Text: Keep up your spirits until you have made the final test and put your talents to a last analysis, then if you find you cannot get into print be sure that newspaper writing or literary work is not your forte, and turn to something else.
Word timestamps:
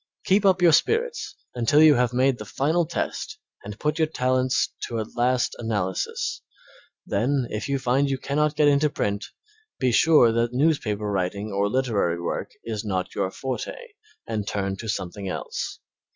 Keep 0.25 0.45
up 0.47 0.63
your 0.63 0.71
spirits 0.73 1.35
until 1.53 1.79
you 1.79 1.93
have 1.93 2.11
made 2.11 2.39
the 2.39 2.43
final 2.45 2.87
test 2.87 3.37
and 3.63 3.79
put 3.79 3.99
your 3.99 4.07
talents 4.07 4.73
to 4.87 4.99
a 4.99 5.05
last 5.15 5.55
analysis, 5.59 6.41
then 7.05 7.45
if 7.51 7.69
you 7.69 7.77
find 7.77 8.09
you 8.09 8.17
cannot 8.17 8.55
get 8.55 8.67
into 8.67 8.89
print 8.89 9.25
be 9.77 9.91
sure 9.91 10.31
that 10.31 10.53
newspaper 10.53 11.05
writing 11.05 11.51
or 11.51 11.69
literary 11.69 12.19
work 12.19 12.49
is 12.63 12.83
not 12.83 13.13
your 13.13 13.29
forte, 13.29 13.77
and 14.25 14.47
turn 14.47 14.75
to 14.75 14.87
something 14.89 15.29
else. 15.29 15.79